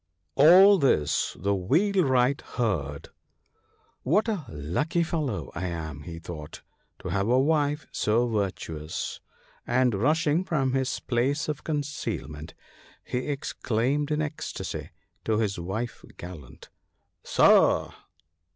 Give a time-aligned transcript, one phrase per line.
[0.33, 3.09] All this the Wheelwright heard."
[4.01, 6.63] What a lucky fellow I am," he thought,"
[7.03, 9.21] to have a wife so virtuous,"
[9.67, 10.33] and rush war.
[10.33, 12.55] 97 ing from his place of concealment,
[13.03, 14.89] he exclaimed in ecstasy
[15.23, 16.69] to his wife's gallant,"
[17.23, 17.91] Sir